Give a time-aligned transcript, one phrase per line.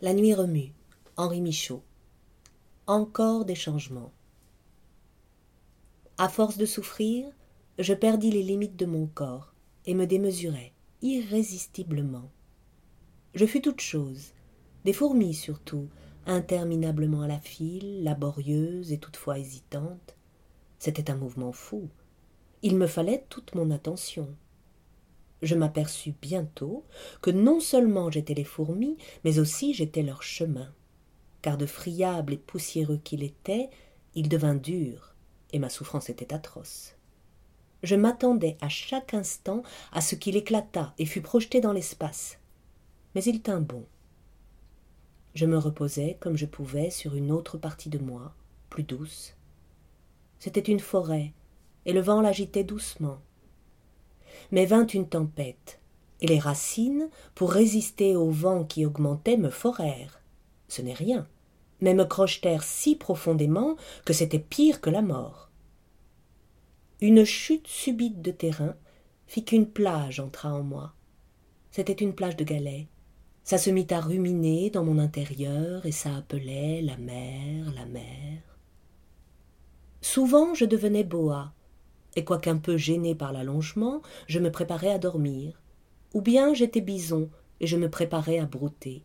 [0.00, 0.72] La nuit remue.
[1.16, 1.82] Henri Michaud.
[2.86, 4.12] Encore des changements.
[6.18, 7.26] À force de souffrir,
[7.80, 9.54] je perdis les limites de mon corps
[9.86, 10.72] et me démesurai
[11.02, 12.30] irrésistiblement.
[13.34, 14.34] Je fus toute chose,
[14.84, 15.88] des fourmis surtout,
[16.26, 20.14] interminablement à la file, laborieuses et toutefois hésitantes.
[20.78, 21.88] C'était un mouvement fou.
[22.62, 24.28] Il me fallait toute mon attention
[25.42, 26.84] je m'aperçus bientôt
[27.22, 30.72] que non seulement j'étais les fourmis, mais aussi j'étais leur chemin.
[31.42, 33.70] Car de friable et poussiéreux qu'il était,
[34.14, 35.14] il devint dur,
[35.52, 36.96] et ma souffrance était atroce.
[37.84, 39.62] Je m'attendais à chaque instant
[39.92, 42.38] à ce qu'il éclatât et fût projeté dans l'espace.
[43.14, 43.86] Mais il tint bon.
[45.34, 48.34] Je me reposais comme je pouvais sur une autre partie de moi,
[48.70, 49.36] plus douce.
[50.40, 51.32] C'était une forêt,
[51.86, 53.20] et le vent l'agitait doucement
[54.50, 55.80] mais vint une tempête,
[56.20, 60.20] et les racines, pour résister au vent qui augmentait, me forèrent.
[60.68, 61.26] Ce n'est rien,
[61.80, 65.50] mais me crochetèrent si profondément que c'était pire que la mort.
[67.00, 68.74] Une chute subite de terrain
[69.26, 70.94] fit qu'une plage entra en moi.
[71.70, 72.88] C'était une plage de galets.
[73.44, 78.42] Ça se mit à ruminer dans mon intérieur et ça appelait la mer, la mer.
[80.00, 81.52] Souvent je devenais boa,
[82.16, 85.60] et quoiqu'un peu gêné par l'allongement, je me préparais à dormir.
[86.14, 89.02] Ou bien j'étais bison, et je me préparais à brouter.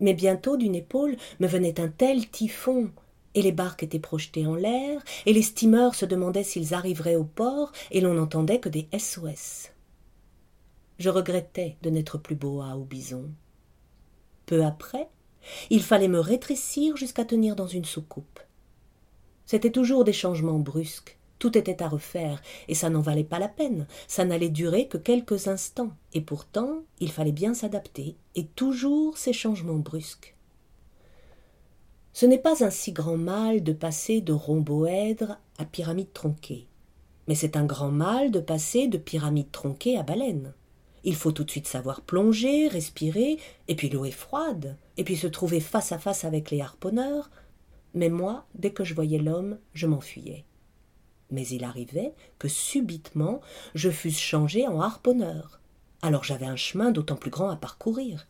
[0.00, 2.90] Mais bientôt d'une épaule me venait un tel typhon,
[3.34, 7.24] et les barques étaient projetées en l'air, et les steamers se demandaient s'ils arriveraient au
[7.24, 9.70] port, et l'on n'entendait que des SOS.
[10.98, 13.30] Je regrettais de n'être plus boa ou bison.
[14.46, 15.08] Peu après,
[15.70, 18.40] il fallait me rétrécir jusqu'à tenir dans une soucoupe.
[19.46, 23.48] C'étaient toujours des changements brusques, tout était à refaire, et ça n'en valait pas la
[23.48, 29.18] peine, ça n'allait durer que quelques instants, et pourtant il fallait bien s'adapter, et toujours
[29.18, 30.34] ces changements brusques.
[32.12, 36.66] Ce n'est pas un si grand mal de passer de rhomboèdre à pyramide tronquée,
[37.28, 40.54] mais c'est un grand mal de passer de pyramide tronquée à baleine.
[41.04, 43.38] Il faut tout de suite savoir plonger, respirer,
[43.68, 47.30] et puis l'eau est froide, et puis se trouver face à face avec les harponneurs.
[47.94, 50.44] Mais moi, dès que je voyais l'homme, je m'enfuyais
[51.30, 53.40] mais il arrivait que subitement
[53.74, 55.60] je fusse changé en harponneur.
[56.02, 58.26] Alors j'avais un chemin d'autant plus grand à parcourir.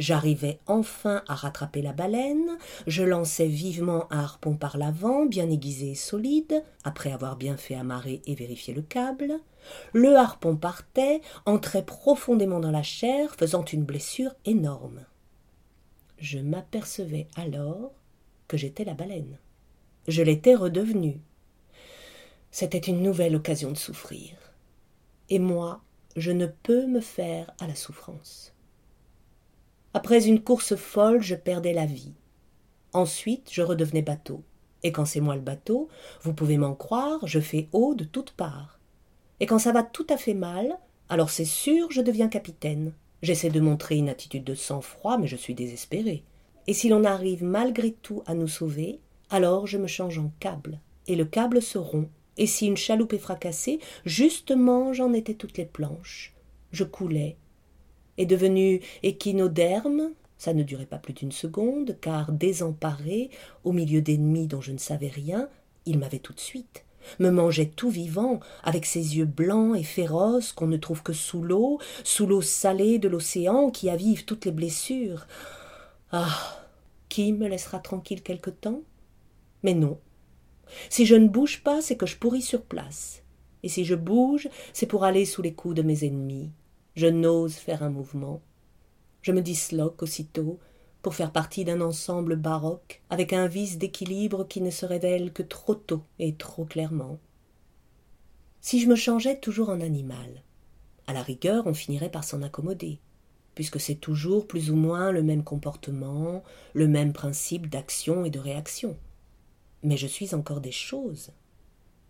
[0.00, 5.90] J'arrivais enfin à rattraper la baleine, je lançais vivement un harpon par l'avant, bien aiguisé
[5.90, 9.34] et solide, après avoir bien fait amarrer et vérifier le câble.
[9.92, 15.04] Le harpon partait, entrait profondément dans la chair, faisant une blessure énorme.
[16.18, 17.92] Je m'apercevais alors
[18.48, 19.38] que j'étais la baleine.
[20.08, 21.20] Je l'étais redevenue.
[22.50, 24.36] C'était une nouvelle occasion de souffrir.
[25.28, 25.82] Et moi,
[26.16, 28.52] je ne peux me faire à la souffrance.
[29.94, 32.14] Après une course folle, je perdais la vie.
[32.92, 34.42] Ensuite, je redevenais bateau.
[34.82, 35.88] Et quand c'est moi le bateau,
[36.22, 38.80] vous pouvez m'en croire, je fais haut de toutes parts.
[39.38, 40.78] Et quand ça va tout à fait mal,
[41.08, 42.92] alors c'est sûr, je deviens capitaine.
[43.22, 46.24] J'essaie de montrer une attitude de sang-froid, mais je suis désespéré.
[46.66, 50.80] Et si l'on arrive malgré tout à nous sauver, alors je me change en câble,
[51.06, 55.58] et le câble se rompt, et si une chaloupe est fracassée, justement j'en étais toutes
[55.58, 56.34] les planches.
[56.72, 57.36] Je coulais.
[58.18, 63.30] Et devenu échinoderme, ça ne durait pas plus d'une seconde, car désemparé,
[63.64, 65.48] au milieu d'ennemis dont je ne savais rien,
[65.86, 66.84] il m'avait tout de suite
[67.18, 71.42] me mangeait tout vivant, avec ses yeux blancs et féroces qu'on ne trouve que sous
[71.42, 75.26] l'eau, sous l'eau salée de l'océan qui avive toutes les blessures.
[76.12, 76.56] Ah.
[77.08, 78.82] Qui me laissera tranquille quelque temps?
[79.64, 79.98] Mais non,
[80.88, 83.22] si je ne bouge pas, c'est que je pourris sur place.
[83.62, 86.50] Et si je bouge, c'est pour aller sous les coups de mes ennemis.
[86.96, 88.40] Je n'ose faire un mouvement.
[89.22, 90.58] Je me disloque aussitôt
[91.02, 95.42] pour faire partie d'un ensemble baroque, avec un vice d'équilibre qui ne se révèle que
[95.42, 97.18] trop tôt et trop clairement.
[98.60, 100.42] Si je me changeais toujours en animal,
[101.06, 103.00] à la rigueur on finirait par s'en accommoder,
[103.54, 106.42] puisque c'est toujours plus ou moins le même comportement,
[106.74, 108.96] le même principe d'action et de réaction
[109.82, 111.30] mais je suis encore des choses.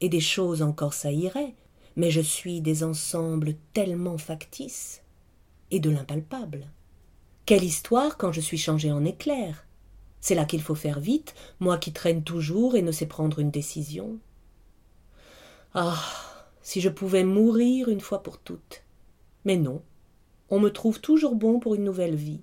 [0.00, 1.54] Et des choses encore ça irait,
[1.96, 5.02] mais je suis des ensembles tellement factices,
[5.70, 6.70] et de l'impalpable.
[7.46, 9.66] Quelle histoire quand je suis changé en éclair
[10.20, 13.50] C'est là qu'il faut faire vite, moi qui traîne toujours et ne sais prendre une
[13.50, 14.18] décision.
[15.74, 16.00] Ah
[16.64, 18.82] si je pouvais mourir une fois pour toutes.
[19.44, 19.82] Mais non,
[20.48, 22.40] on me trouve toujours bon pour une nouvelle vie.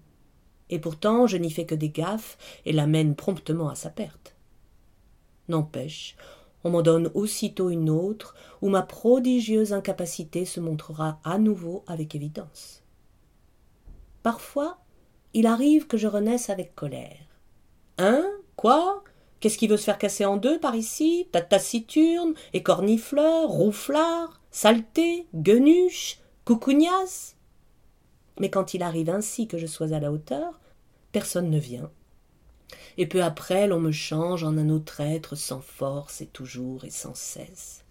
[0.70, 4.36] Et pourtant je n'y fais que des gaffes et la mène promptement à sa perte.
[5.52, 6.16] N'empêche,
[6.64, 12.16] on m'en donne aussitôt une autre, où ma prodigieuse incapacité se montrera à nouveau avec
[12.16, 12.84] évidence.
[14.24, 14.78] Parfois,
[15.34, 17.28] il arrive que je renaisse avec colère.
[17.98, 18.26] Hein?
[18.56, 19.04] Quoi?
[19.42, 21.28] Qu'est-ce qui veut se faire casser en deux par ici?
[21.34, 27.36] Ta taciturne, écornifleur, rouflard, saleté, guenuche, coucougnasse
[28.40, 30.62] Mais quand il arrive ainsi que je sois à la hauteur,
[31.12, 31.92] personne ne vient.
[32.98, 36.90] Et peu après, l'on me change en un autre être sans force et toujours et
[36.90, 37.84] sans cesse.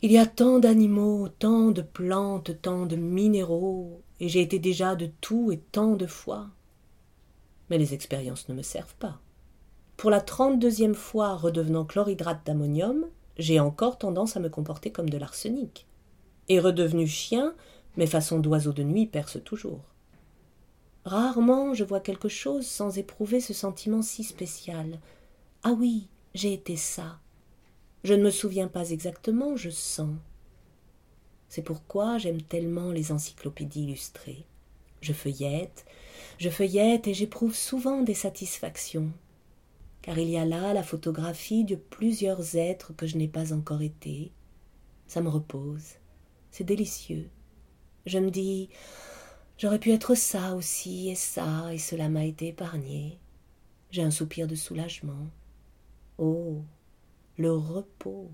[0.00, 4.94] Il y a tant d'animaux, tant de plantes, tant de minéraux, et j'ai été déjà
[4.94, 6.46] de tout et tant de fois.
[7.68, 9.18] Mais les expériences ne me servent pas.
[9.96, 13.06] Pour la trente-deuxième fois redevenant chlorhydrate d'ammonium,
[13.38, 15.86] j'ai encore tendance à me comporter comme de l'arsenic.
[16.48, 17.54] Et redevenu chien,
[17.96, 19.80] mes façons d'oiseau de nuit percent toujours.
[21.08, 25.00] Rarement je vois quelque chose sans éprouver ce sentiment si spécial.
[25.62, 27.18] Ah oui, j'ai été ça,
[28.04, 30.14] je ne me souviens pas exactement, je sens.
[31.48, 34.44] C'est pourquoi j'aime tellement les encyclopédies illustrées.
[35.00, 35.86] Je feuillette,
[36.36, 39.10] je feuillette et j'éprouve souvent des satisfactions,
[40.02, 43.80] car il y a là la photographie de plusieurs êtres que je n'ai pas encore
[43.80, 44.30] été.
[45.06, 45.94] Ça me repose,
[46.50, 47.30] c'est délicieux.
[48.04, 48.68] Je me dis,
[49.58, 53.18] j'aurais pu être ça aussi et ça, et cela m'a été épargné.
[53.90, 55.28] J'ai un soupir de soulagement.
[56.18, 56.62] Oh,
[57.36, 58.30] le repos.